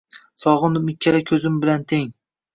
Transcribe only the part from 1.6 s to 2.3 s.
bilan teng.